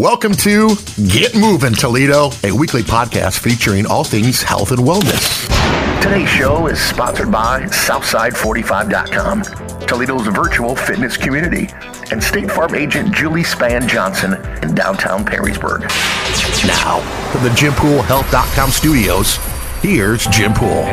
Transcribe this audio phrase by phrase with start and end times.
[0.00, 0.76] Welcome to
[1.08, 5.46] Get Moving Toledo, a weekly podcast featuring all things health and wellness.
[6.00, 9.42] Today's show is sponsored by Southside45.com,
[9.86, 11.68] Toledo's virtual fitness community,
[12.10, 15.82] and State Farm agent Julie Span Johnson in downtown Perrysburg.
[16.66, 19.36] Now, from the JimPoolHealth.com studios,
[19.82, 20.86] here's Jim Pool.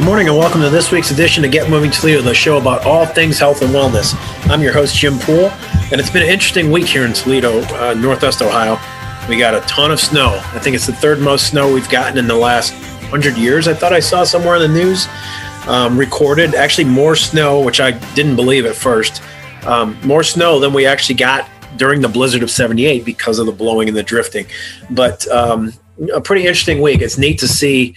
[0.00, 2.86] Good morning and welcome to this week's edition of Get Moving Toledo, the show about
[2.86, 4.14] all things health and wellness.
[4.48, 5.50] I'm your host, Jim Pool,
[5.92, 8.80] and it's been an interesting week here in Toledo, uh, Northwest Ohio.
[9.28, 10.40] We got a ton of snow.
[10.54, 12.72] I think it's the third most snow we've gotten in the last
[13.12, 13.68] 100 years.
[13.68, 15.06] I thought I saw somewhere in the news
[15.66, 16.54] um, recorded.
[16.54, 19.22] Actually, more snow, which I didn't believe at first.
[19.66, 23.52] Um, more snow than we actually got during the blizzard of 78 because of the
[23.52, 24.46] blowing and the drifting.
[24.88, 25.74] But um,
[26.14, 27.02] a pretty interesting week.
[27.02, 27.96] It's neat to see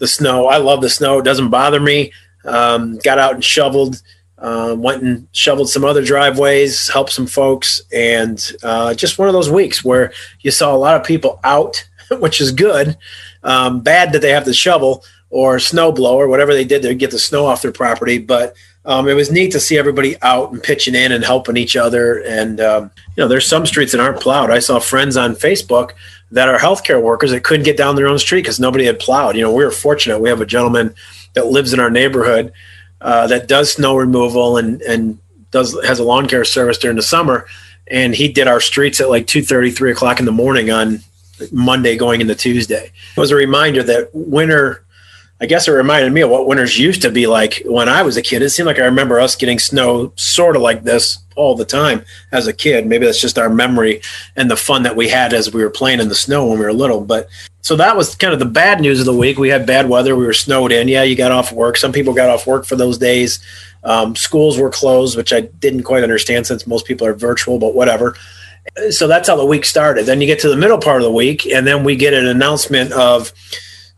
[0.00, 0.48] the snow.
[0.48, 1.20] I love the snow.
[1.20, 2.12] It doesn't bother me.
[2.44, 4.02] Um, got out and shoveled.
[4.38, 9.34] Uh, went and shoveled some other driveways, helped some folks, and uh, just one of
[9.34, 11.86] those weeks where you saw a lot of people out,
[12.18, 12.96] which is good.
[13.42, 17.18] Um, bad that they have to shovel or snow whatever they did to get the
[17.18, 20.94] snow off their property, but um, it was neat to see everybody out and pitching
[20.94, 22.24] in and helping each other.
[22.24, 24.50] And um, you know, there's some streets that aren't plowed.
[24.50, 25.92] I saw friends on Facebook
[26.32, 29.36] that are healthcare workers that couldn't get down their own street because nobody had plowed.
[29.36, 30.20] You know, we were fortunate.
[30.20, 30.94] We have a gentleman
[31.34, 32.52] that lives in our neighborhood
[33.00, 35.18] uh, that does snow removal and and
[35.50, 37.46] does has a lawn care service during the summer,
[37.88, 41.00] and he did our streets at like 2:30, 3 o'clock in the morning on
[41.50, 42.92] Monday going into Tuesday.
[43.16, 44.84] It was a reminder that winter
[45.42, 48.18] I guess it reminded me of what winters used to be like when I was
[48.18, 48.42] a kid.
[48.42, 52.04] It seemed like I remember us getting snow sort of like this all the time
[52.30, 52.86] as a kid.
[52.86, 54.02] Maybe that's just our memory
[54.36, 56.64] and the fun that we had as we were playing in the snow when we
[56.66, 57.00] were little.
[57.00, 57.28] But
[57.62, 59.38] so that was kind of the bad news of the week.
[59.38, 60.14] We had bad weather.
[60.14, 60.88] We were snowed in.
[60.88, 61.78] Yeah, you got off work.
[61.78, 63.40] Some people got off work for those days.
[63.82, 67.74] Um, schools were closed, which I didn't quite understand since most people are virtual, but
[67.74, 68.14] whatever.
[68.90, 70.04] So that's how the week started.
[70.04, 72.26] Then you get to the middle part of the week, and then we get an
[72.26, 73.32] announcement of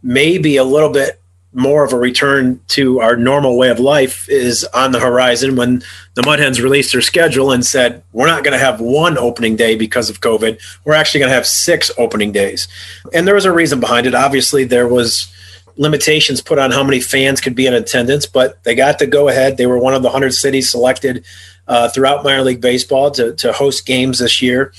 [0.04, 1.21] maybe a little bit
[1.54, 5.82] more of a return to our normal way of life is on the horizon when
[6.14, 9.76] the Mudhens released their schedule and said, we're not going to have one opening day
[9.76, 10.60] because of COVID.
[10.84, 12.68] We're actually going to have six opening days.
[13.12, 14.14] And there was a reason behind it.
[14.14, 15.30] Obviously, there was
[15.76, 19.28] limitations put on how many fans could be in attendance, but they got to go
[19.28, 19.56] ahead.
[19.56, 21.24] They were one of the 100 cities selected
[21.68, 24.72] uh, throughout minor league baseball to, to host games this year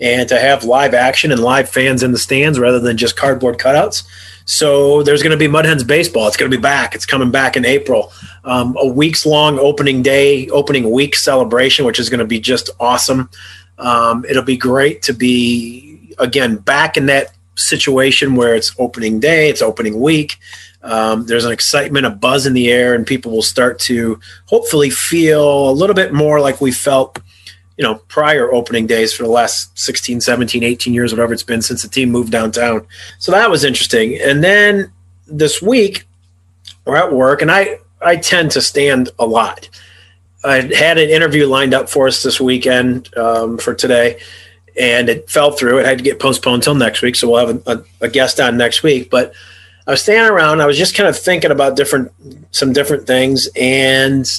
[0.00, 3.58] and to have live action and live fans in the stands rather than just cardboard
[3.58, 4.04] cutouts.
[4.50, 6.26] So there's going to be Mud Hens baseball.
[6.26, 6.96] It's going to be back.
[6.96, 8.12] It's coming back in April.
[8.42, 12.68] Um, a weeks long opening day, opening week celebration, which is going to be just
[12.80, 13.30] awesome.
[13.78, 19.50] Um, it'll be great to be again back in that situation where it's opening day,
[19.50, 20.36] it's opening week.
[20.82, 24.90] Um, there's an excitement, a buzz in the air, and people will start to hopefully
[24.90, 27.20] feel a little bit more like we felt
[27.80, 31.62] you know, prior opening days for the last 16, 17, 18 years, whatever it's been
[31.62, 32.86] since the team moved downtown.
[33.18, 34.20] So that was interesting.
[34.20, 34.92] And then
[35.26, 36.04] this week,
[36.84, 39.70] we're at work, and I, I tend to stand a lot.
[40.44, 44.20] I had an interview lined up for us this weekend um, for today,
[44.78, 45.78] and it fell through.
[45.78, 48.40] It had to get postponed until next week, so we'll have a, a, a guest
[48.40, 49.08] on next week.
[49.08, 49.32] But
[49.86, 50.60] I was standing around.
[50.60, 52.12] I was just kind of thinking about different,
[52.50, 54.30] some different things, and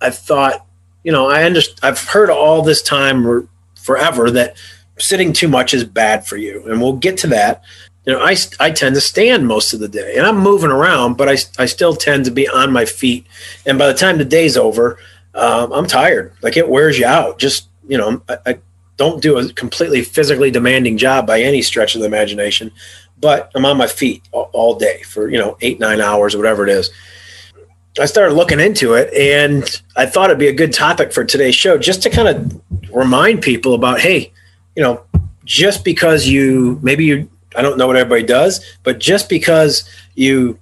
[0.00, 0.64] I thought,
[1.08, 1.80] you know, I understand.
[1.82, 4.58] I've heard all this time or forever that
[4.98, 7.64] sitting too much is bad for you, and we'll get to that.
[8.04, 11.16] You know, I, I tend to stand most of the day, and I'm moving around,
[11.16, 13.26] but I, I still tend to be on my feet.
[13.64, 14.98] And by the time the day's over,
[15.32, 16.34] um, I'm tired.
[16.42, 17.38] Like it wears you out.
[17.38, 18.58] Just you know, I, I
[18.98, 22.70] don't do a completely physically demanding job by any stretch of the imagination,
[23.18, 26.64] but I'm on my feet all, all day for you know eight nine hours whatever
[26.64, 26.90] it is.
[27.98, 29.64] I started looking into it and
[29.96, 32.60] I thought it'd be a good topic for today's show just to kind of
[32.94, 34.32] remind people about hey,
[34.76, 35.02] you know,
[35.44, 40.58] just because you maybe you I don't know what everybody does, but just because you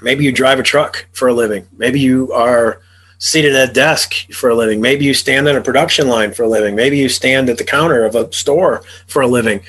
[0.00, 2.80] maybe you drive a truck for a living, maybe you are
[3.18, 6.42] seated at a desk for a living, maybe you stand on a production line for
[6.42, 9.60] a living, maybe you stand at the counter of a store for a living.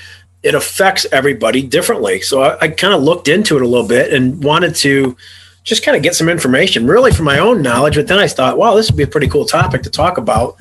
[0.44, 2.22] It affects everybody differently.
[2.22, 5.18] So I, I kind of looked into it a little bit and wanted to
[5.66, 7.96] just kind of get some information, really for my own knowledge.
[7.96, 10.56] But then I thought, wow, this would be a pretty cool topic to talk about.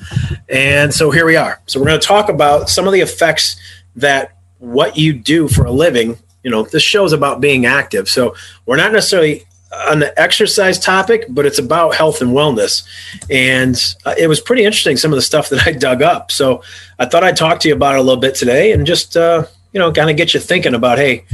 [0.49, 1.61] And so here we are.
[1.67, 3.55] So we're going to talk about some of the effects
[3.95, 6.17] that what you do for a living.
[6.43, 8.09] You know, this show is about being active.
[8.09, 8.35] So
[8.65, 9.45] we're not necessarily
[9.89, 12.83] on the exercise topic, but it's about health and wellness.
[13.29, 16.31] And uh, it was pretty interesting, some of the stuff that I dug up.
[16.31, 16.63] So
[16.97, 19.45] I thought I'd talk to you about it a little bit today and just, uh,
[19.71, 21.25] you know, kind of get you thinking about, hey,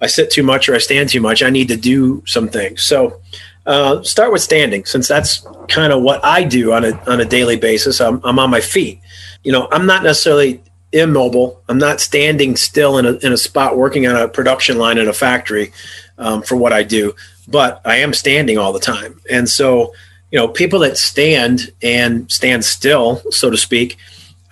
[0.00, 1.42] I sit too much or I stand too much.
[1.42, 2.82] I need to do some things.
[2.82, 3.20] So
[3.66, 7.24] uh, start with standing, since that's kind of what I do on a, on a
[7.24, 8.00] daily basis.
[8.00, 9.00] I'm, I'm on my feet.
[9.44, 10.62] You know, I'm not necessarily
[10.92, 11.62] immobile.
[11.68, 15.08] I'm not standing still in a, in a spot working on a production line in
[15.08, 15.72] a factory
[16.18, 17.14] um, for what I do,
[17.48, 19.20] but I am standing all the time.
[19.30, 19.94] And so,
[20.30, 23.96] you know, people that stand and stand still, so to speak,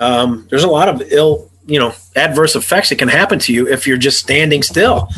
[0.00, 3.68] um, there's a lot of ill, you know, adverse effects that can happen to you
[3.68, 5.08] if you're just standing still.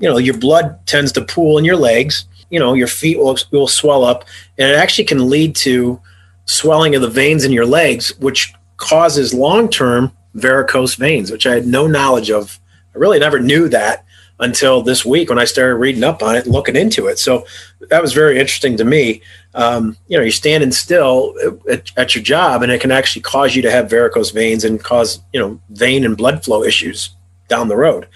[0.00, 2.24] You know, your blood tends to pool in your legs.
[2.50, 4.24] You know, your feet will, will swell up,
[4.56, 6.00] and it actually can lead to
[6.46, 11.54] swelling of the veins in your legs, which causes long term varicose veins, which I
[11.54, 12.58] had no knowledge of.
[12.94, 14.06] I really never knew that
[14.40, 17.18] until this week when I started reading up on it and looking into it.
[17.18, 17.46] So
[17.90, 19.20] that was very interesting to me.
[19.54, 21.34] Um, you know, you're standing still
[21.68, 24.82] at, at, your job, and it can actually cause you to have varicose veins and
[24.82, 27.10] cause you know vein and blood flow issues
[27.48, 28.06] down the road.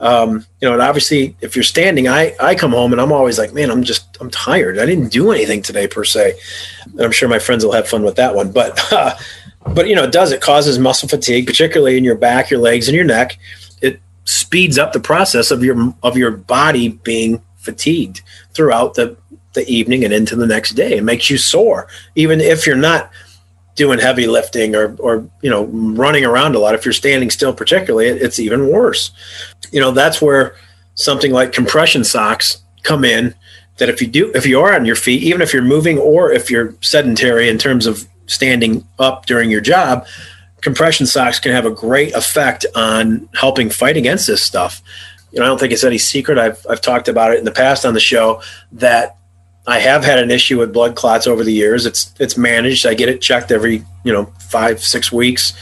[0.00, 3.38] Um, you know, and obviously, if you're standing, I I come home and I'm always
[3.38, 4.78] like, man, I'm just I'm tired.
[4.78, 6.32] I didn't do anything today per se.
[6.86, 8.92] And I'm sure my friends will have fun with that one, but.
[8.92, 9.14] Uh,
[9.74, 10.32] but you know, it does.
[10.32, 13.38] It causes muscle fatigue, particularly in your back, your legs, and your neck.
[14.24, 18.22] Speeds up the process of your of your body being fatigued
[18.52, 19.16] throughout the
[19.54, 20.98] the evening and into the next day.
[20.98, 23.10] It makes you sore, even if you're not
[23.74, 26.74] doing heavy lifting or or you know running around a lot.
[26.74, 29.10] If you're standing still, particularly, it, it's even worse.
[29.72, 30.54] You know, that's where
[30.94, 33.34] something like compression socks come in.
[33.78, 36.30] That if you do, if you are on your feet, even if you're moving or
[36.30, 40.06] if you're sedentary in terms of standing up during your job,
[40.62, 44.82] compression socks can have a great effect on helping fight against this stuff.
[45.32, 46.38] You know, I don't think it's any secret.
[46.38, 48.42] I've, I've talked about it in the past on the show
[48.72, 49.16] that
[49.66, 51.86] I have had an issue with blood clots over the years.
[51.86, 52.86] It's it's managed.
[52.86, 55.52] I get it checked every you know five six weeks.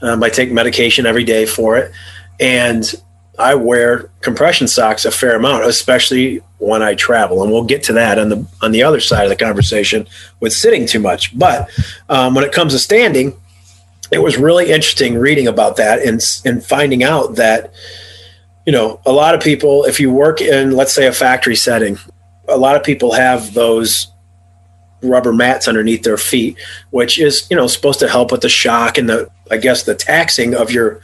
[0.00, 1.92] Um, I take medication every day for it,
[2.38, 2.94] and
[3.38, 7.92] I wear compression socks a fair amount, especially when I travel, and we'll get to
[7.94, 10.06] that on the on the other side of the conversation
[10.40, 11.36] with sitting too much.
[11.36, 11.68] But
[12.08, 13.36] um, when it comes to standing,
[14.10, 17.72] it was really interesting reading about that and and finding out that
[18.66, 21.98] you know a lot of people, if you work in let's say a factory setting,
[22.48, 24.08] a lot of people have those
[25.02, 26.58] rubber mats underneath their feet,
[26.90, 29.94] which is you know supposed to help with the shock and the I guess the
[29.94, 31.00] taxing of your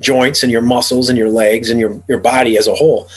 [0.00, 3.08] joints and your muscles and your legs and your, your body as a whole.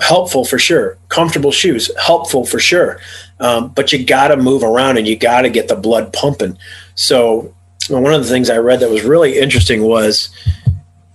[0.00, 0.96] Helpful for sure.
[1.08, 3.00] Comfortable shoes, helpful for sure.
[3.38, 6.56] Um, but you got to move around and you got to get the blood pumping.
[6.94, 7.54] So,
[7.88, 10.30] one of the things I read that was really interesting was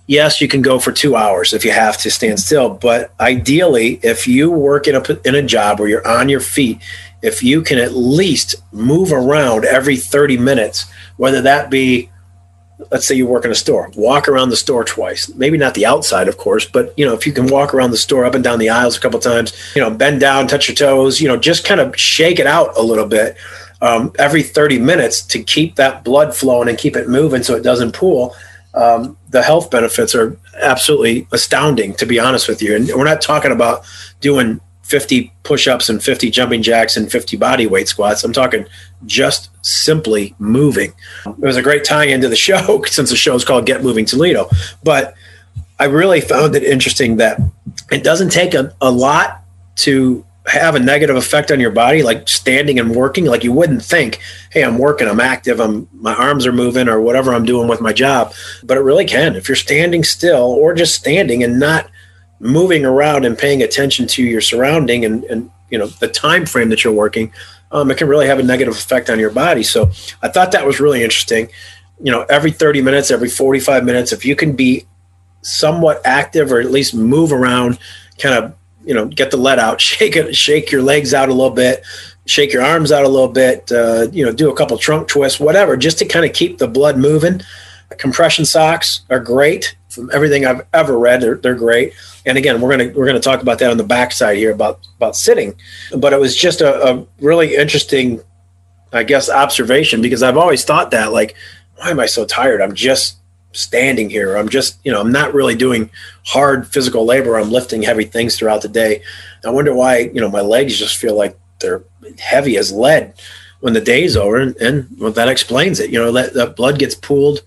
[0.06, 2.70] yes, you can go for two hours if you have to stand still.
[2.70, 6.80] But ideally, if you work in a, in a job where you're on your feet,
[7.22, 10.86] if you can at least move around every 30 minutes,
[11.16, 12.10] whether that be
[12.90, 15.86] let's say you work in a store walk around the store twice maybe not the
[15.86, 18.44] outside of course but you know if you can walk around the store up and
[18.44, 21.38] down the aisles a couple times you know bend down touch your toes you know
[21.38, 23.34] just kind of shake it out a little bit
[23.80, 27.62] um, every 30 minutes to keep that blood flowing and keep it moving so it
[27.62, 28.34] doesn't pool
[28.74, 33.20] um, the health benefits are absolutely astounding to be honest with you and we're not
[33.20, 33.84] talking about
[34.20, 38.22] doing 50 push-ups and 50 jumping jacks and 50 body weight squats.
[38.22, 38.66] I'm talking
[39.04, 40.92] just simply moving.
[41.26, 44.04] It was a great tie into the show since the show is called Get Moving
[44.04, 44.48] Toledo.
[44.84, 45.14] But
[45.78, 47.40] I really found it interesting that
[47.90, 49.42] it doesn't take a, a lot
[49.76, 53.24] to have a negative effect on your body, like standing and working.
[53.24, 57.00] Like you wouldn't think, hey, I'm working, I'm active, I'm my arms are moving, or
[57.00, 58.32] whatever I'm doing with my job.
[58.62, 59.34] But it really can.
[59.36, 61.90] If you're standing still or just standing and not
[62.38, 66.68] moving around and paying attention to your surrounding and, and you know the time frame
[66.68, 67.32] that you're working
[67.72, 69.90] um, it can really have a negative effect on your body so
[70.22, 71.48] i thought that was really interesting
[72.02, 74.86] you know every 30 minutes every 45 minutes if you can be
[75.42, 77.78] somewhat active or at least move around
[78.18, 78.54] kind of
[78.86, 81.84] you know get the lead out shake it shake your legs out a little bit
[82.24, 85.38] shake your arms out a little bit uh, you know do a couple trunk twists
[85.38, 87.40] whatever just to kind of keep the blood moving.
[87.98, 89.76] Compression socks are great.
[89.88, 91.94] From everything i've ever read they're, they're great.
[92.24, 95.16] And again we're to we're to talk about that on the backside here about about
[95.16, 95.54] sitting.
[95.96, 98.22] But it was just a, a, really interesting
[98.92, 101.34] i guess observation because i've always thought that like
[101.76, 102.60] why am i so tired?
[102.60, 103.18] I'm just
[103.56, 105.90] standing here i'm just you know i'm not really doing
[106.24, 109.02] hard physical labor i'm lifting heavy things throughout the day
[109.44, 111.82] i wonder why you know my legs just feel like they're
[112.18, 113.14] heavy as lead
[113.60, 116.78] when the day's over and, and well, that explains it you know that, that blood
[116.78, 117.40] gets pooled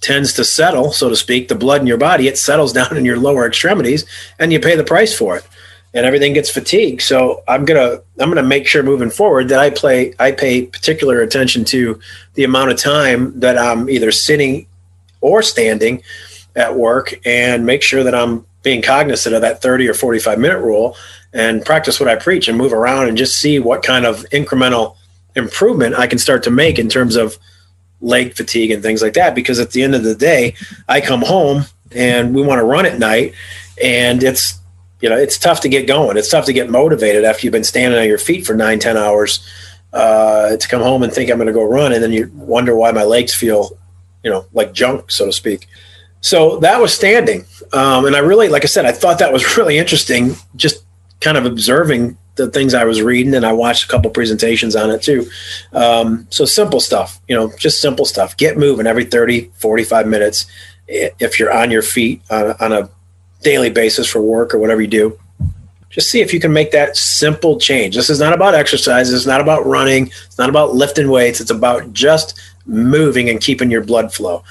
[0.00, 3.04] tends to settle, so to speak, the blood in your body, it settles down in
[3.04, 4.06] your lower extremities
[4.38, 5.44] and you pay the price for it.
[5.94, 7.02] and everything gets fatigued.
[7.02, 11.20] So I'm gonna I'm gonna make sure moving forward that I play I pay particular
[11.20, 11.98] attention to
[12.34, 14.67] the amount of time that I'm either sitting
[15.28, 16.02] or standing
[16.56, 20.58] at work, and make sure that I'm being cognizant of that 30 or 45 minute
[20.58, 20.96] rule,
[21.32, 24.96] and practice what I preach and move around and just see what kind of incremental
[25.36, 27.38] improvement I can start to make in terms of
[28.00, 29.34] leg fatigue and things like that.
[29.34, 30.54] Because at the end of the day,
[30.88, 33.34] I come home and we want to run at night,
[33.82, 34.58] and it's
[35.00, 36.16] you know, it's tough to get going.
[36.16, 38.96] It's tough to get motivated after you've been standing on your feet for nine, ten
[38.96, 39.46] hours
[39.92, 42.74] uh, to come home and think I'm going to go run, and then you wonder
[42.74, 43.78] why my legs feel,
[44.22, 45.66] you know, like junk, so to speak.
[46.20, 49.56] So that was standing, um, and I really, like I said, I thought that was
[49.56, 50.34] really interesting.
[50.56, 50.84] Just
[51.20, 54.90] kind of observing the things I was reading, and I watched a couple presentations on
[54.90, 55.28] it too.
[55.72, 58.36] Um, so simple stuff, you know, just simple stuff.
[58.36, 60.46] Get moving every 30, 45 minutes
[60.88, 62.90] if you're on your feet on, on a
[63.42, 65.18] daily basis for work or whatever you do.
[65.90, 67.94] Just see if you can make that simple change.
[67.94, 69.12] This is not about exercise.
[69.12, 70.08] It's not about running.
[70.26, 71.40] It's not about lifting weights.
[71.40, 74.44] It's about just moving and keeping your blood flow.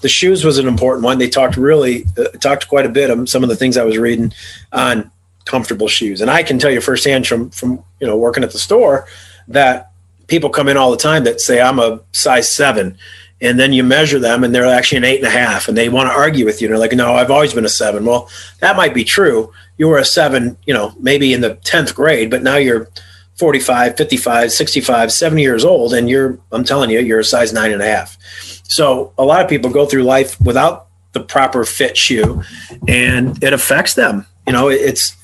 [0.00, 1.18] The shoes was an important one.
[1.18, 3.98] They talked really uh, talked quite a bit of some of the things I was
[3.98, 4.32] reading
[4.72, 5.10] on
[5.44, 6.20] comfortable shoes.
[6.20, 9.06] And I can tell you firsthand from from you know working at the store
[9.48, 9.90] that
[10.26, 12.96] people come in all the time that say I'm a size seven
[13.40, 15.88] and then you measure them and they're actually an eight and a half and they
[15.88, 16.68] want to argue with you.
[16.68, 18.04] And they're like, no, I've always been a seven.
[18.04, 18.28] Well,
[18.60, 19.52] that might be true.
[19.76, 22.88] You were a seven, you know, maybe in the 10th grade, but now you're
[23.36, 25.92] 45, 55, 65, 70 years old.
[25.92, 28.16] And you're, I'm telling you, you're a size nine and a half.
[28.64, 32.42] So a lot of people go through life without the proper fit shoe
[32.88, 34.26] and it affects them.
[34.46, 35.16] You know, it's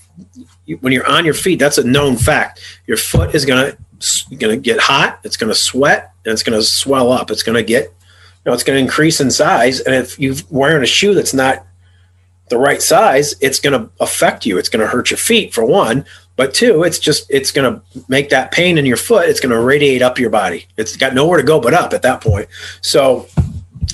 [0.80, 2.60] when you're on your feet, that's a known fact.
[2.86, 5.20] Your foot is going to, going to get hot.
[5.24, 7.30] It's going to sweat and it's going to swell up.
[7.30, 7.92] It's going to get
[8.44, 9.80] you know, it's going to increase in size.
[9.80, 11.66] And if you're wearing a shoe that's not
[12.50, 14.58] the right size, it's going to affect you.
[14.58, 16.04] It's going to hurt your feet for one,
[16.36, 19.28] but two, it's just it's going to make that pain in your foot.
[19.28, 20.66] It's going to radiate up your body.
[20.76, 22.48] It's got nowhere to go but up at that point.
[22.82, 23.28] So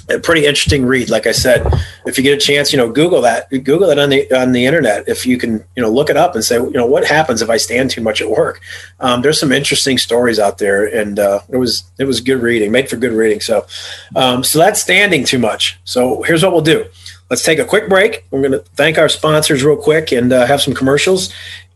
[0.08, 1.10] a pretty interesting read.
[1.10, 1.66] Like I said,
[2.06, 4.64] if you get a chance, you know, Google that, Google it on the on the
[4.64, 5.08] internet.
[5.08, 7.50] If you can, you know, look it up and say, you know, what happens if
[7.50, 8.60] I stand too much at work?
[9.00, 12.70] Um, there's some interesting stories out there, and uh, it was it was good reading,
[12.70, 13.40] made for good reading.
[13.40, 13.66] So,
[14.14, 15.78] um, so that's standing too much.
[15.84, 16.86] So here's what we'll do.
[17.30, 18.24] Let's take a quick break.
[18.30, 21.32] We're going to thank our sponsors real quick and uh, have some commercials.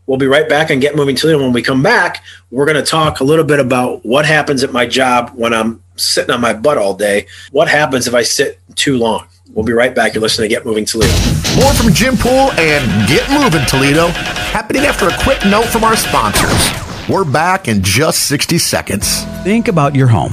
[0.07, 2.89] We'll be right back and get moving to When we come back, we're going to
[2.89, 6.53] talk a little bit about what happens at my job when I'm sitting on my
[6.53, 7.27] butt all day.
[7.51, 9.27] What happens if I sit too long?
[9.53, 10.13] We'll be right back.
[10.13, 11.13] You're listening to Get Moving Toledo.
[11.55, 15.97] More from Jim Pool and Get Moving Toledo happening after a quick note from our
[15.97, 16.71] sponsors.
[17.09, 19.23] We're back in just 60 seconds.
[19.43, 20.31] Think about your home.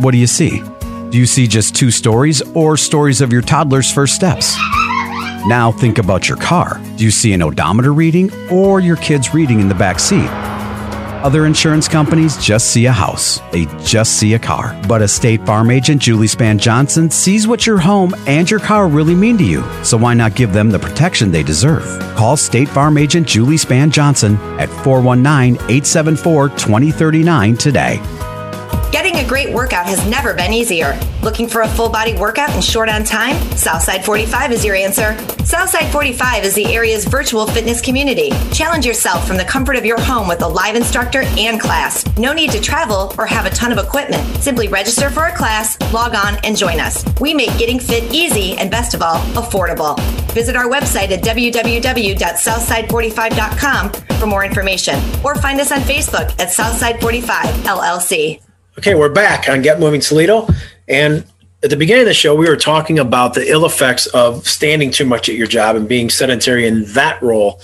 [0.00, 0.62] What do you see?
[1.10, 4.54] Do you see just two stories or stories of your toddler's first steps?
[5.48, 6.80] Now think about your car.
[6.96, 10.28] Do you see an odometer reading or your kids reading in the back seat?
[11.24, 13.40] Other insurance companies just see a house.
[13.50, 14.80] They just see a car.
[14.86, 18.86] But a State Farm agent, Julie Span Johnson, sees what your home and your car
[18.86, 19.64] really mean to you.
[19.82, 21.84] So why not give them the protection they deserve?
[22.14, 28.00] Call State Farm agent Julie Span Johnson at 419 874 2039 today.
[29.30, 30.98] Great workout has never been easier.
[31.22, 33.36] Looking for a full body workout and short on time?
[33.56, 35.16] Southside 45 is your answer.
[35.44, 38.30] Southside 45 is the area's virtual fitness community.
[38.52, 42.04] Challenge yourself from the comfort of your home with a live instructor and class.
[42.18, 44.26] No need to travel or have a ton of equipment.
[44.42, 47.04] Simply register for a class, log on, and join us.
[47.20, 49.96] We make getting fit easy and, best of all, affordable.
[50.32, 57.00] Visit our website at www.southside45.com for more information or find us on Facebook at Southside
[57.00, 58.40] 45 LLC.
[58.78, 60.46] Okay, we're back on Get Moving Toledo.
[60.86, 61.24] And
[61.62, 64.92] at the beginning of the show, we were talking about the ill effects of standing
[64.92, 67.60] too much at your job and being sedentary in that role.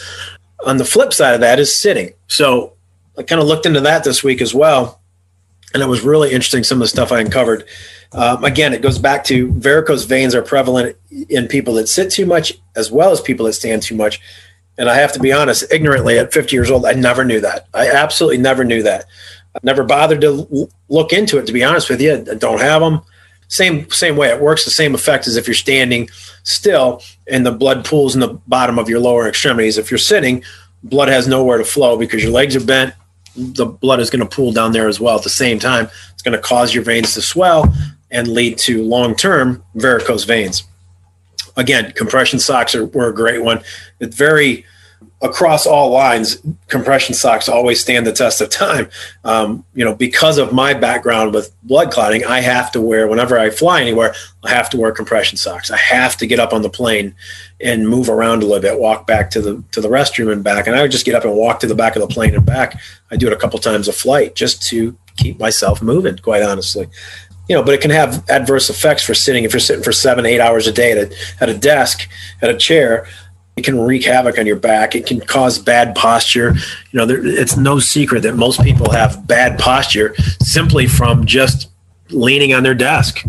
[0.67, 2.13] On the flip side of that is sitting.
[2.27, 2.73] So
[3.17, 5.01] I kind of looked into that this week as well.
[5.73, 7.65] And it was really interesting, some of the stuff I uncovered.
[8.11, 10.97] Um, again, it goes back to varicose veins are prevalent
[11.29, 14.21] in people that sit too much as well as people that stand too much.
[14.77, 17.69] And I have to be honest, ignorantly at 50 years old, I never knew that.
[17.73, 19.07] I absolutely never knew that.
[19.57, 21.47] I've never bothered to look into it.
[21.47, 23.01] To be honest with you, I don't have them.
[23.49, 24.29] Same same way.
[24.29, 26.11] It works the same effect as if you're standing
[26.43, 29.79] still and the blood pools in the bottom of your lower extremities.
[29.79, 30.45] If you're sitting,
[30.83, 32.95] blood has nowhere to flow because your legs are bent.
[33.35, 35.17] The blood is going to pool down there as well.
[35.17, 37.73] At the same time, it's going to cause your veins to swell
[38.11, 40.65] and lead to long-term varicose veins.
[41.57, 43.63] Again, compression socks are, were a great one.
[44.01, 44.67] It's very
[45.23, 46.39] across all lines,
[46.69, 48.89] compression socks always stand the test of time.
[49.25, 53.39] Um, you know, because of my background with blood clotting, I have to wear whenever
[53.39, 54.15] I fly anywhere.
[54.45, 55.71] I have to wear compression socks.
[55.71, 57.15] I have to get up on the plane
[57.61, 60.67] and move around a little bit, walk back to the to the restroom and back.
[60.67, 62.45] And I would just get up and walk to the back of the plane and
[62.45, 62.79] back.
[63.11, 66.19] I do it a couple times a flight just to keep myself moving.
[66.19, 66.89] Quite honestly.
[67.49, 69.45] You know, but it can have adverse effects for sitting.
[69.45, 72.09] If you're sitting for seven, eight hours a day at a, at a desk,
[72.43, 73.07] at a chair,
[73.57, 74.95] it can wreak havoc on your back.
[74.95, 76.55] It can cause bad posture.
[76.91, 81.71] You know, there, it's no secret that most people have bad posture simply from just
[82.11, 83.25] leaning on their desk.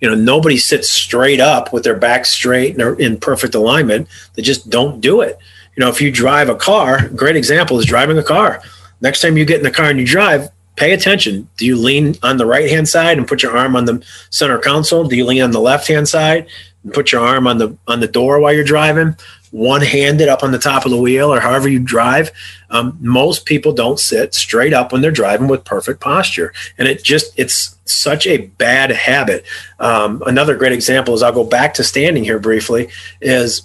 [0.00, 4.06] You know, nobody sits straight up with their back straight and in perfect alignment.
[4.34, 5.36] They just don't do it.
[5.76, 8.62] You know, if you drive a car, great example is driving a car.
[9.00, 11.48] Next time you get in the car and you drive, pay attention.
[11.56, 14.58] Do you lean on the right hand side and put your arm on the center
[14.58, 15.04] console?
[15.04, 16.46] Do you lean on the left hand side
[16.84, 19.16] and put your arm on the on the door while you're driving?
[19.52, 22.32] One handed up on the top of the wheel or however you drive.
[22.70, 26.52] Um, most people don't sit straight up when they're driving with perfect posture.
[26.78, 29.44] And it just, it's such a bad habit.
[29.78, 32.88] Um, another great example is I'll go back to standing here briefly
[33.20, 33.62] is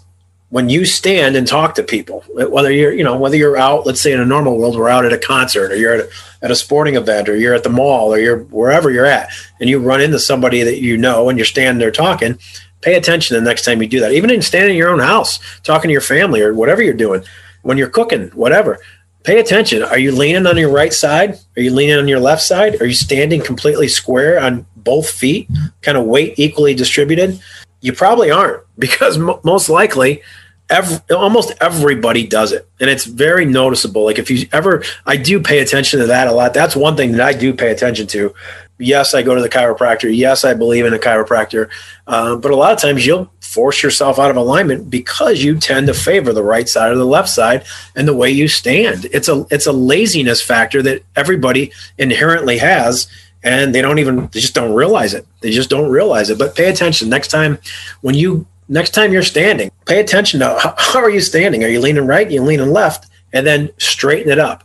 [0.49, 3.99] when you stand and talk to people, whether you're, you know, whether you're out, let's
[3.99, 6.09] say in a normal world, we're out at a concert or you're at a,
[6.41, 9.29] at a sporting event or you're at the mall or you're wherever you're at
[9.59, 12.37] and you run into somebody that you know and you're standing there talking,
[12.81, 14.13] pay attention the next time you do that.
[14.13, 17.23] Even in standing in your own house, talking to your family or whatever you're doing,
[17.63, 18.79] when you're cooking, whatever,
[19.23, 19.83] pay attention.
[19.83, 21.37] Are you leaning on your right side?
[21.57, 22.81] Are you leaning on your left side?
[22.81, 25.49] Are you standing completely square on both feet,
[25.81, 27.39] kind of weight equally distributed?
[27.81, 30.21] You probably aren't because most likely
[30.69, 35.39] Every, almost everybody does it and it's very noticeable like if you ever i do
[35.39, 38.35] pay attention to that a lot that's one thing that i do pay attention to
[38.77, 40.15] yes, I go to the chiropractor.
[40.15, 41.69] Yes, I believe in a chiropractor.
[42.05, 45.87] Uh, but a lot of times you'll force yourself out of alignment because you tend
[45.87, 47.65] to favor the right side or the left side
[47.95, 49.05] and the way you stand.
[49.11, 53.07] It's a it's a laziness factor that everybody inherently has.
[53.43, 55.25] And they don't even they just don't realize it.
[55.41, 56.37] They just don't realize it.
[56.37, 57.59] But pay attention next time
[58.01, 61.63] when you next time you're standing, pay attention to how, how are you standing?
[61.63, 62.27] Are you leaning right?
[62.27, 63.05] Are you leaning left?
[63.33, 64.63] And then straighten it up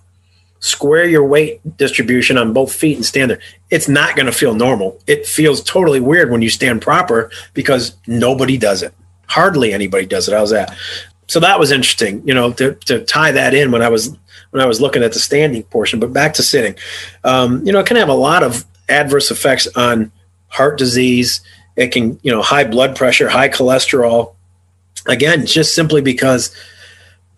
[0.62, 3.40] square your weight distribution on both feet and stand there.
[3.68, 5.00] It's not going to feel normal.
[5.08, 8.94] It feels totally weird when you stand proper because nobody does it.
[9.26, 10.34] Hardly anybody does it.
[10.34, 10.74] How's that?
[11.26, 14.16] So that was interesting, you know, to, to tie that in when I was
[14.50, 15.98] when I was looking at the standing portion.
[15.98, 16.76] But back to sitting,
[17.24, 20.12] um, you know, it can have a lot of adverse effects on
[20.46, 21.40] heart disease.
[21.74, 24.34] It can, you know, high blood pressure, high cholesterol.
[25.08, 26.54] Again, just simply because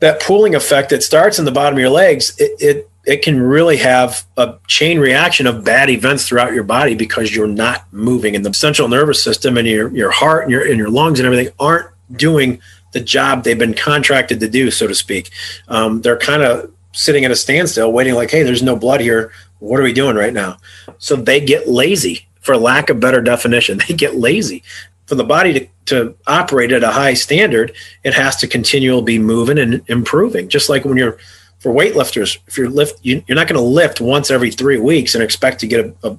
[0.01, 3.41] that pooling effect that starts in the bottom of your legs, it, it it can
[3.41, 8.35] really have a chain reaction of bad events throughout your body because you're not moving
[8.35, 11.27] and the central nervous system and your, your heart and your, and your lungs and
[11.27, 12.61] everything aren't doing
[12.93, 15.31] the job they've been contracted to do, so to speak.
[15.69, 19.33] Um, they're kind of sitting at a standstill waiting like, Hey, there's no blood here.
[19.59, 20.59] What are we doing right now?
[20.99, 23.81] So they get lazy for lack of better definition.
[23.89, 24.63] They get lazy
[25.07, 27.75] for the body to, to operate at a high standard.
[28.05, 30.49] It has to continually be moving and improving.
[30.49, 31.19] Just like when you're,
[31.65, 35.15] for weightlifters, if you're lift, you, are not going to lift once every three weeks
[35.15, 36.11] and expect to get a, a,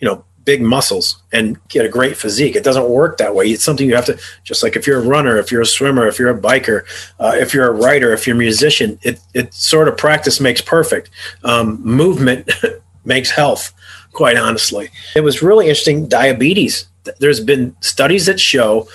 [0.00, 2.56] you know, big muscles and get a great physique.
[2.56, 3.46] It doesn't work that way.
[3.46, 6.06] It's something you have to, just like if you're a runner, if you're a swimmer,
[6.06, 6.82] if you're a biker,
[7.18, 10.60] uh, if you're a writer, if you're a musician, it, it sort of practice makes
[10.60, 11.08] perfect.
[11.42, 12.50] Um, movement
[13.06, 13.72] makes health,
[14.12, 14.90] quite honestly.
[15.16, 16.06] It was really interesting.
[16.06, 16.86] Diabetes.
[17.18, 18.88] There's been studies that show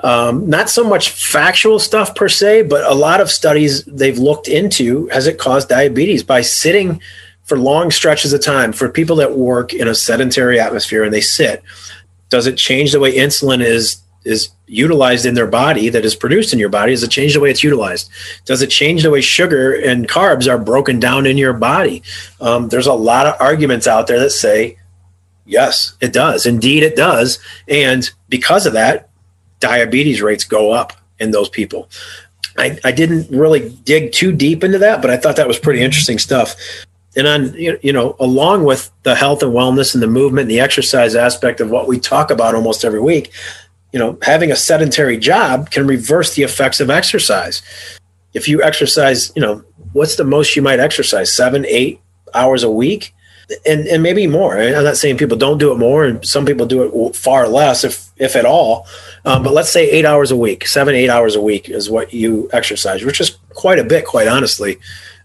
[0.00, 4.48] um, not so much factual stuff per se, but a lot of studies they've looked
[4.48, 7.00] into has it caused diabetes by sitting
[7.44, 11.20] for long stretches of time for people that work in a sedentary atmosphere and they
[11.20, 11.62] sit.
[12.28, 16.52] Does it change the way insulin is is utilized in their body that is produced
[16.52, 16.90] in your body?
[16.90, 18.10] Does it change the way it's utilized?
[18.44, 22.02] Does it change the way sugar and carbs are broken down in your body?
[22.40, 24.78] Um, there's a lot of arguments out there that say
[25.44, 26.44] yes, it does.
[26.44, 27.38] Indeed, it does.
[27.68, 29.08] And because of that,
[29.60, 31.88] diabetes rates go up in those people.
[32.58, 35.82] I, I didn't really dig too deep into that, but I thought that was pretty
[35.82, 36.56] interesting stuff.
[37.16, 40.60] And on you know, along with the health and wellness and the movement and the
[40.60, 43.32] exercise aspect of what we talk about almost every week,
[43.92, 47.62] you know, having a sedentary job can reverse the effects of exercise.
[48.34, 51.32] If you exercise, you know, what's the most you might exercise?
[51.32, 52.00] Seven, eight
[52.34, 53.14] hours a week?
[53.64, 54.58] And and maybe more.
[54.58, 57.84] I'm not saying people don't do it more, and some people do it far less,
[57.84, 58.86] if if at all.
[59.24, 62.12] Um, but let's say eight hours a week, seven eight hours a week is what
[62.12, 64.78] you exercise, which is quite a bit, quite honestly,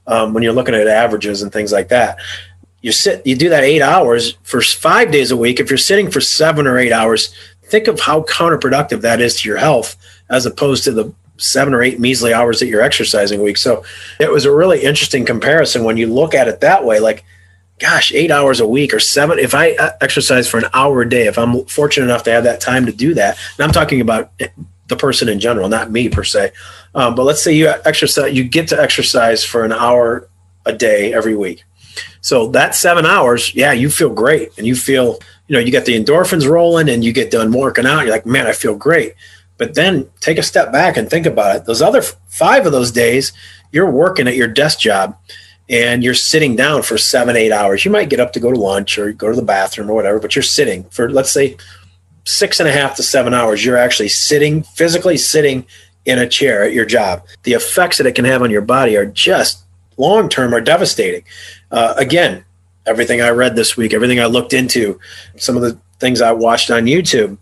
[0.07, 2.17] um, when you're looking at averages and things like that.
[2.81, 5.60] You sit, you do that eight hours for five days a week.
[5.60, 9.47] If you're sitting for seven or eight hours, think of how counterproductive that is to
[9.47, 9.95] your health,
[10.29, 13.57] as opposed to the seven or eight measly hours that you're exercising a week.
[13.57, 13.84] So
[14.19, 16.99] it was a really interesting comparison when you look at it that way.
[16.99, 17.23] Like,
[17.81, 19.39] gosh, eight hours a week or seven.
[19.39, 22.43] If I uh, exercise for an hour a day, if I'm fortunate enough to have
[22.43, 24.31] that time to do that, and I'm talking about
[24.87, 26.51] the person in general, not me per se.
[26.93, 30.29] Um, but let's say you exercise, you get to exercise for an hour
[30.65, 31.63] a day every week.
[32.21, 35.17] So that seven hours, yeah, you feel great, and you feel,
[35.47, 38.01] you know, you get the endorphins rolling, and you get done working out.
[38.01, 39.15] You're like, man, I feel great.
[39.57, 41.65] But then take a step back and think about it.
[41.65, 43.33] Those other five of those days,
[43.71, 45.17] you're working at your desk job
[45.71, 47.86] and you're sitting down for seven, eight hours.
[47.86, 50.19] You might get up to go to lunch or go to the bathroom or whatever,
[50.19, 51.55] but you're sitting for, let's say,
[52.25, 53.63] six and a half to seven hours.
[53.63, 55.65] You're actually sitting, physically sitting
[56.05, 57.25] in a chair at your job.
[57.43, 59.63] The effects that it can have on your body are just
[59.95, 61.23] long term are devastating.
[61.71, 62.43] Uh, again,
[62.86, 64.99] everything I read this week, everything I looked into,
[65.38, 67.38] some of the things I watched on YouTube,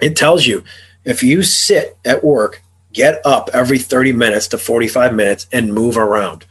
[0.00, 0.62] it tells you
[1.04, 5.96] if you sit at work, get up every 30 minutes to 45 minutes and move
[5.96, 6.44] around.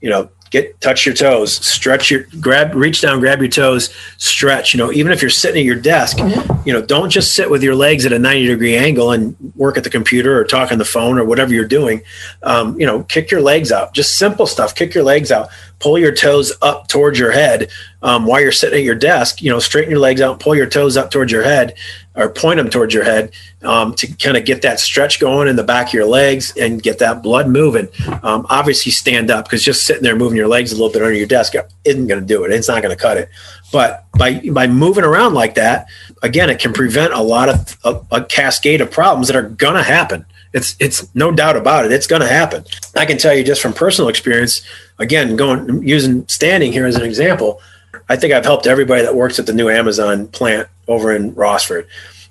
[0.00, 4.72] You know, get touch your toes, stretch your grab, reach down, grab your toes, stretch.
[4.72, 6.18] You know, even if you're sitting at your desk,
[6.64, 9.76] you know, don't just sit with your legs at a 90 degree angle and work
[9.76, 12.02] at the computer or talk on the phone or whatever you're doing.
[12.44, 13.94] Um, you know, kick your legs out.
[13.94, 14.76] Just simple stuff.
[14.76, 15.48] Kick your legs out.
[15.80, 17.68] Pull your toes up towards your head
[18.04, 19.42] um, while you're sitting at your desk.
[19.42, 20.38] You know, straighten your legs out.
[20.38, 21.74] Pull your toes up towards your head
[22.14, 25.56] or point them towards your head um, to kind of get that stretch going in
[25.56, 27.88] the back of your legs and get that blood moving.
[28.22, 31.14] Um, obviously, stand up because just sitting there moving your legs a little bit under
[31.14, 32.52] your desk isn't going to do it.
[32.52, 33.30] It's not going to cut it.
[33.72, 35.88] But by by moving around like that,
[36.22, 39.74] again, it can prevent a lot of a, a cascade of problems that are going
[39.74, 40.26] to happen.
[40.52, 41.90] It's it's no doubt about it.
[41.90, 42.64] It's going to happen.
[42.94, 44.62] I can tell you just from personal experience.
[45.00, 47.60] Again, going using standing here as an example.
[48.08, 51.86] I think I've helped everybody that works at the new Amazon plant over in Rossford.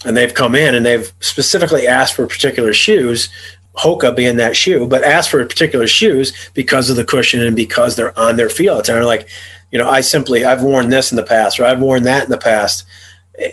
[0.06, 3.30] And they've come in and they've specifically asked for particular shoes,
[3.76, 7.96] Hoka being that shoe, but asked for particular shoes because of the cushion and because
[7.96, 8.98] they're on their feet all the time.
[8.98, 9.28] They're like,
[9.72, 12.30] you know, I simply, I've worn this in the past or I've worn that in
[12.30, 12.86] the past.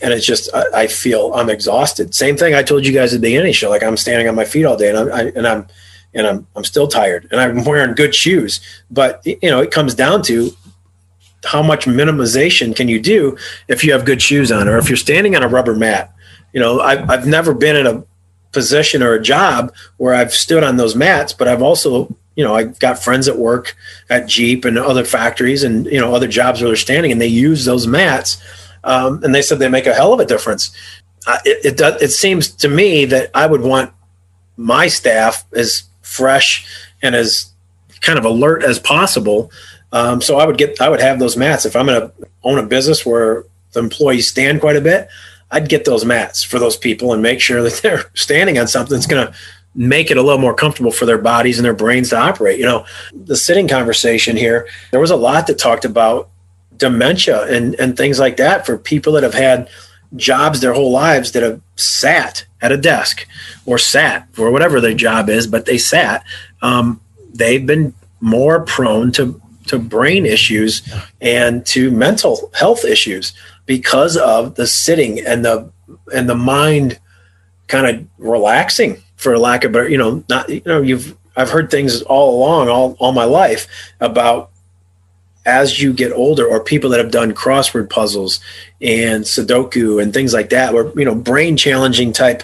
[0.02, 2.14] And it's just, I, I feel I'm exhausted.
[2.14, 3.70] Same thing I told you guys at the beginning show.
[3.70, 5.66] Like I'm standing on my feet all day and I'm, I, and I'm,
[6.12, 8.60] and I'm, I'm still tired and I'm wearing good shoes.
[8.90, 10.50] But, you know, it comes down to
[11.44, 13.36] how much minimization can you do
[13.68, 16.12] if you have good shoes on or if you're standing on a rubber mat?
[16.52, 18.04] You know I've, I've never been in a
[18.52, 22.54] position or a job where i've stood on those mats but i've also you know
[22.54, 23.76] i've got friends at work
[24.08, 27.26] at jeep and other factories and you know other jobs where they're standing and they
[27.26, 28.42] use those mats
[28.82, 30.74] um, and they said they make a hell of a difference.
[31.26, 33.92] Uh, it, it does it seems to me that i would want
[34.56, 36.66] my staff as fresh
[37.02, 37.52] and as
[38.00, 39.50] kind of alert as possible
[39.92, 41.66] um, so I would get, I would have those mats.
[41.66, 42.12] If I'm going to
[42.44, 45.08] own a business where the employees stand quite a bit,
[45.50, 48.94] I'd get those mats for those people and make sure that they're standing on something
[48.94, 49.34] that's going to
[49.74, 52.58] make it a little more comfortable for their bodies and their brains to operate.
[52.58, 56.28] You know, the sitting conversation here, there was a lot that talked about
[56.76, 59.68] dementia and, and things like that for people that have had
[60.16, 63.26] jobs their whole lives that have sat at a desk
[63.64, 66.24] or sat for whatever their job is, but they sat.
[66.62, 67.00] Um,
[67.32, 69.40] they've been more prone to
[69.70, 70.82] to brain issues
[71.20, 73.32] and to mental health issues
[73.66, 75.70] because of the sitting and the
[76.12, 76.98] and the mind
[77.68, 81.70] kind of relaxing for lack of better you know not you know you've I've heard
[81.70, 83.68] things all along all, all my life
[84.00, 84.50] about
[85.46, 88.40] as you get older or people that have done crossword puzzles
[88.80, 92.42] and sudoku and things like that or you know brain challenging type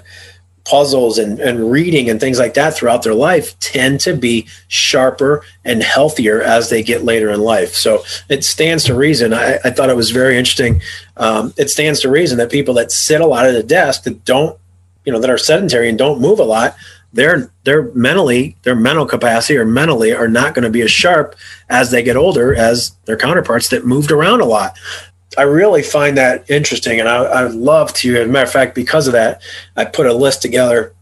[0.67, 5.43] puzzles and, and reading and things like that throughout their life tend to be sharper
[5.65, 7.75] and healthier as they get later in life.
[7.75, 9.33] So it stands to reason.
[9.33, 10.83] I, I thought it was very interesting.
[11.17, 14.25] Um, it stands to reason that people that sit a lot at a desk that
[14.25, 14.59] don't,
[15.05, 16.77] you know, that are sedentary and don't move a lot,
[17.13, 21.35] they're they're mentally their mental capacity or mentally are not going to be as sharp
[21.69, 24.79] as they get older as their counterparts that moved around a lot.
[25.37, 28.17] I really find that interesting, and I, I would love to.
[28.17, 29.43] As a matter of fact, because of that,
[29.77, 30.95] I put a list together.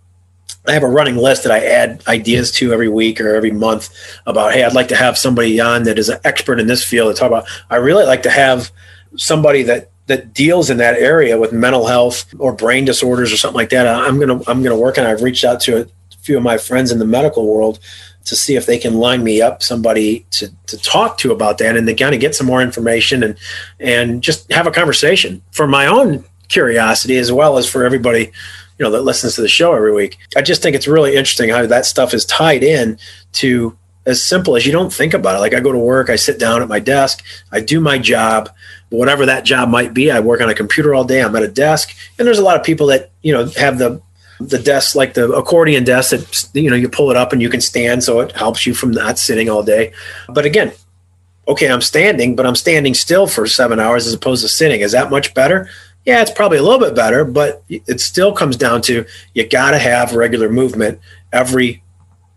[0.67, 3.91] I have a running list that I add ideas to every week or every month
[4.27, 7.15] about, hey, I'd like to have somebody on that is an expert in this field
[7.15, 7.47] to talk about.
[7.69, 8.71] I really like to have
[9.17, 13.57] somebody that that deals in that area with mental health or brain disorders or something
[13.57, 13.87] like that.
[13.87, 15.07] I'm gonna I'm gonna work on.
[15.07, 15.89] I've reached out to
[16.25, 17.79] few of my friends in the medical world
[18.25, 21.77] to see if they can line me up somebody to, to talk to about that
[21.77, 23.37] and to kind of get some more information and
[23.79, 28.33] and just have a conversation for my own curiosity as well as for everybody
[28.79, 30.19] you know that listens to the show every week.
[30.37, 32.99] I just think it's really interesting how that stuff is tied in
[33.35, 35.41] to as simple as you don't think about it.
[35.41, 38.51] Like i go to work i sit down at my desk i do my job.
[38.91, 41.49] Whatever that job might be i work on a computer all day i'm at a
[41.49, 41.95] desk.
[42.19, 44.03] And there's a lot of people that you know have the
[44.49, 47.49] the desk, like the accordion desk that, you know, you pull it up and you
[47.49, 48.03] can stand.
[48.03, 49.93] So it helps you from not sitting all day.
[50.29, 50.73] But again,
[51.47, 54.81] okay, I'm standing, but I'm standing still for seven hours as opposed to sitting.
[54.81, 55.69] Is that much better?
[56.05, 59.71] Yeah, it's probably a little bit better, but it still comes down to you got
[59.71, 61.01] to have regular movement
[61.33, 61.83] every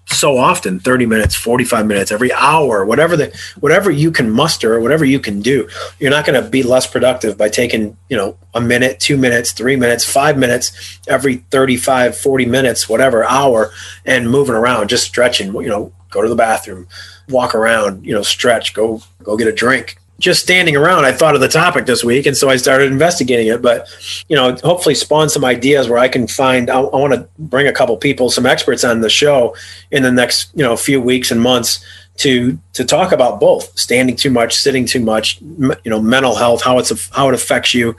[0.08, 4.80] so often 30 minutes 45 minutes every hour whatever the whatever you can muster or
[4.80, 5.68] whatever you can do
[6.00, 9.52] you're not going to be less productive by taking you know a minute two minutes
[9.52, 13.72] three minutes five minutes every 35 40 minutes whatever hour
[14.06, 16.88] and moving around just stretching you know go to the bathroom
[17.30, 21.36] walk around you know stretch go go get a drink just standing around, I thought
[21.36, 23.62] of the topic this week, and so I started investigating it.
[23.62, 23.88] But
[24.28, 26.70] you know, hopefully, spawn some ideas where I can find.
[26.70, 29.56] I, I want to bring a couple people, some experts on the show
[29.92, 31.86] in the next you know few weeks and months
[32.18, 36.64] to to talk about both standing too much, sitting too much, you know, mental health,
[36.64, 37.96] how it's how it affects you.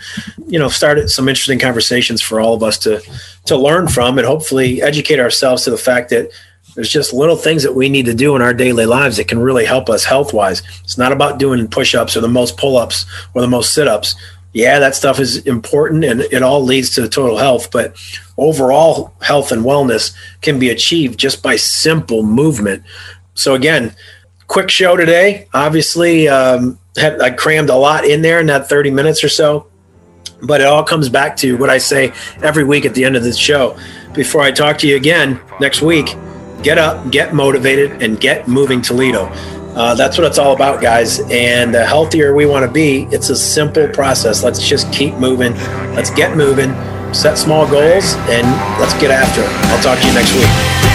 [0.46, 3.00] You know, started some interesting conversations for all of us to
[3.46, 6.30] to learn from and hopefully educate ourselves to the fact that
[6.78, 9.40] there's just little things that we need to do in our daily lives that can
[9.40, 10.62] really help us health wise.
[10.84, 13.88] It's not about doing push ups or the most pull ups or the most sit
[13.88, 14.14] ups.
[14.52, 17.96] Yeah, that stuff is important and it all leads to total health, but
[18.36, 22.84] overall health and wellness can be achieved just by simple movement.
[23.34, 23.96] So, again,
[24.46, 25.48] quick show today.
[25.52, 29.66] Obviously, um, had, I crammed a lot in there in that 30 minutes or so,
[30.42, 33.24] but it all comes back to what I say every week at the end of
[33.24, 33.76] this show.
[34.14, 36.16] Before I talk to you again next week,
[36.62, 39.30] get up, get motivated, and get moving Toledo.
[39.74, 41.20] Uh, that's what it's all about, guys.
[41.30, 44.42] And the healthier we want to be, it's a simple process.
[44.42, 45.54] Let's just keep moving.
[45.94, 46.74] Let's get moving,
[47.14, 48.46] set small goals, and
[48.80, 49.48] let's get after it.
[49.48, 50.87] I'll talk to you next week.